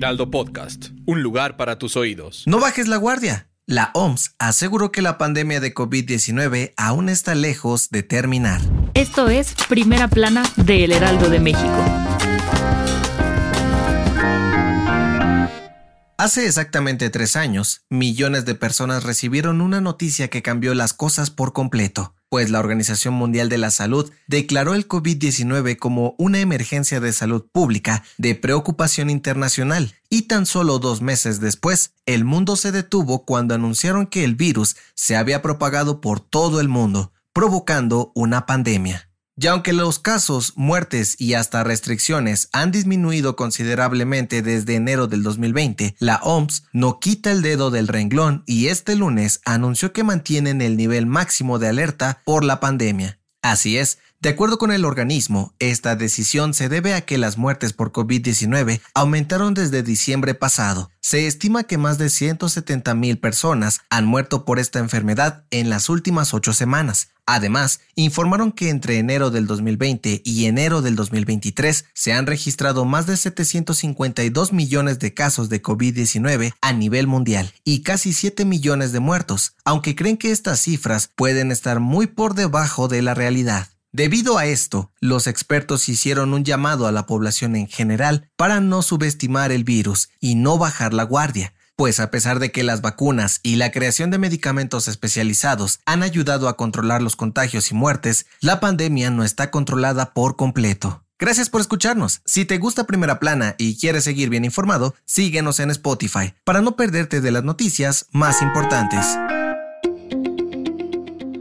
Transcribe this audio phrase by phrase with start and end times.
[0.00, 2.44] Heraldo Podcast, un lugar para tus oídos.
[2.46, 3.50] No bajes la guardia.
[3.66, 8.62] La OMS aseguró que la pandemia de COVID-19 aún está lejos de terminar.
[8.94, 11.84] Esto es Primera Plana de El Heraldo de México.
[16.16, 21.52] Hace exactamente tres años, millones de personas recibieron una noticia que cambió las cosas por
[21.52, 27.12] completo, pues la Organización Mundial de la Salud declaró el COVID-19 como una emergencia de
[27.12, 33.26] salud pública de preocupación internacional, y tan solo dos meses después, el mundo se detuvo
[33.26, 39.09] cuando anunciaron que el virus se había propagado por todo el mundo, provocando una pandemia.
[39.42, 45.96] Y aunque los casos, muertes y hasta restricciones han disminuido considerablemente desde enero del 2020,
[45.98, 50.76] la OMS no quita el dedo del renglón y este lunes anunció que mantienen el
[50.76, 53.18] nivel máximo de alerta por la pandemia.
[53.40, 57.72] Así es, de acuerdo con el organismo, esta decisión se debe a que las muertes
[57.72, 60.90] por COVID-19 aumentaron desde diciembre pasado.
[61.00, 65.88] Se estima que más de 170 mil personas han muerto por esta enfermedad en las
[65.88, 67.08] últimas ocho semanas.
[67.24, 73.06] Además, informaron que entre enero del 2020 y enero del 2023 se han registrado más
[73.06, 79.00] de 752 millones de casos de COVID-19 a nivel mundial y casi 7 millones de
[79.00, 83.70] muertos, aunque creen que estas cifras pueden estar muy por debajo de la realidad.
[83.92, 88.82] Debido a esto, los expertos hicieron un llamado a la población en general para no
[88.82, 93.40] subestimar el virus y no bajar la guardia, pues a pesar de que las vacunas
[93.42, 98.60] y la creación de medicamentos especializados han ayudado a controlar los contagios y muertes, la
[98.60, 101.04] pandemia no está controlada por completo.
[101.18, 102.22] Gracias por escucharnos.
[102.24, 106.76] Si te gusta Primera Plana y quieres seguir bien informado, síguenos en Spotify para no
[106.76, 109.04] perderte de las noticias más importantes.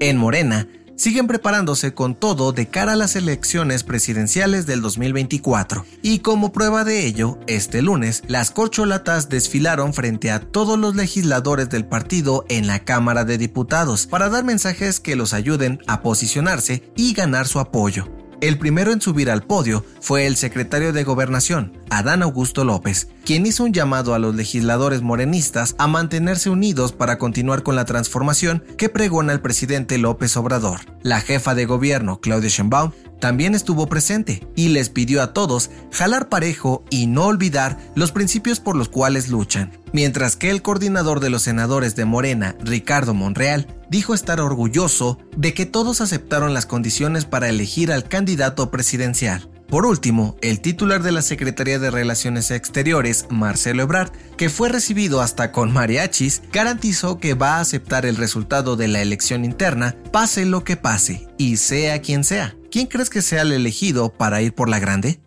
[0.00, 0.66] En Morena,
[0.98, 5.86] siguen preparándose con todo de cara a las elecciones presidenciales del 2024.
[6.02, 11.70] Y como prueba de ello, este lunes, las corcholatas desfilaron frente a todos los legisladores
[11.70, 16.92] del partido en la Cámara de Diputados para dar mensajes que los ayuden a posicionarse
[16.96, 18.17] y ganar su apoyo.
[18.40, 23.44] El primero en subir al podio fue el secretario de Gobernación, Adán Augusto López, quien
[23.46, 28.62] hizo un llamado a los legisladores morenistas a mantenerse unidos para continuar con la transformación
[28.76, 30.80] que pregona el presidente López Obrador.
[31.02, 36.28] La jefa de gobierno, Claudia Sheinbaum, también estuvo presente y les pidió a todos jalar
[36.28, 39.72] parejo y no olvidar los principios por los cuales luchan.
[39.92, 45.54] Mientras que el coordinador de los senadores de Morena, Ricardo Monreal, dijo estar orgulloso de
[45.54, 49.48] que todos aceptaron las condiciones para elegir al candidato presidencial.
[49.68, 55.20] Por último, el titular de la Secretaría de Relaciones Exteriores, Marcelo Ebrard, que fue recibido
[55.20, 60.46] hasta con mariachis, garantizó que va a aceptar el resultado de la elección interna, pase
[60.46, 62.57] lo que pase, y sea quien sea.
[62.70, 65.20] ¿Quién crees que sea el elegido para ir por la grande?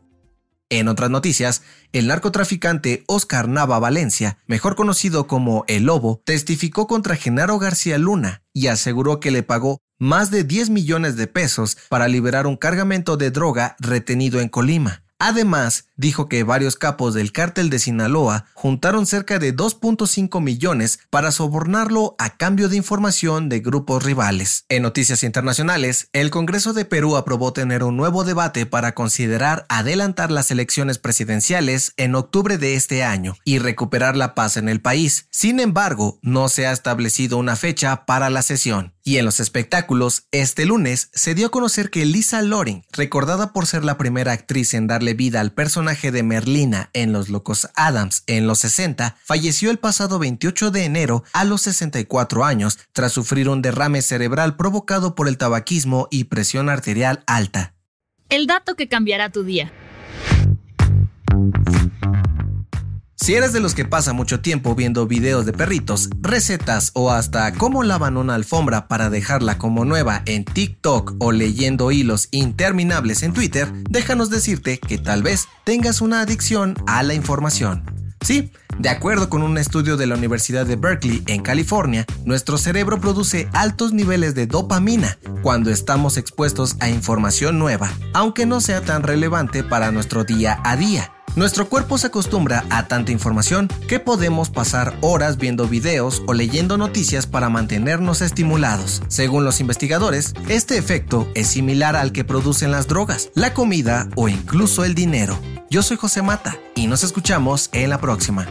[0.70, 7.16] En otras noticias, el narcotraficante Oscar Nava Valencia, mejor conocido como El Lobo, testificó contra
[7.16, 12.08] Genaro García Luna y aseguró que le pagó más de 10 millones de pesos para
[12.08, 15.04] liberar un cargamento de droga retenido en Colima.
[15.24, 21.32] Además, dijo que varios capos del cártel de Sinaloa juntaron cerca de 2.5 millones para
[21.32, 24.66] sobornarlo a cambio de información de grupos rivales.
[24.68, 30.32] En noticias internacionales, el Congreso de Perú aprobó tener un nuevo debate para considerar adelantar
[30.32, 35.28] las elecciones presidenciales en octubre de este año y recuperar la paz en el país.
[35.30, 38.96] Sin embargo, no se ha establecido una fecha para la sesión.
[39.04, 43.66] Y en los espectáculos, este lunes se dio a conocer que Lisa Loring, recordada por
[43.66, 48.24] ser la primera actriz en darle vida al personaje de Merlina en Los Locos Adams
[48.28, 53.50] en los 60, falleció el pasado 28 de enero a los 64 años tras sufrir
[53.50, 57.74] un derrame cerebral provocado por el tabaquismo y presión arterial alta.
[58.30, 59.72] El dato que cambiará tu día.
[63.32, 67.54] Si eres de los que pasa mucho tiempo viendo videos de perritos, recetas o hasta
[67.54, 73.32] cómo lavan una alfombra para dejarla como nueva en TikTok o leyendo hilos interminables en
[73.32, 77.86] Twitter, déjanos decirte que tal vez tengas una adicción a la información.
[78.20, 83.00] Sí, de acuerdo con un estudio de la Universidad de Berkeley en California, nuestro cerebro
[83.00, 89.04] produce altos niveles de dopamina cuando estamos expuestos a información nueva, aunque no sea tan
[89.04, 91.14] relevante para nuestro día a día.
[91.38, 96.78] Nuestro cuerpo se acostumbra a tanta información que podemos pasar horas viendo videos o leyendo
[96.78, 99.02] noticias para mantenernos estimulados.
[99.08, 104.28] Según los investigadores, este efecto es similar al que producen las drogas, la comida o
[104.28, 105.40] incluso el dinero.
[105.70, 108.46] Yo soy José Mata y nos escuchamos en la próxima.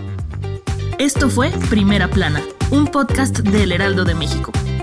[0.99, 4.53] Esto fue Primera Plana, un podcast del Heraldo de México.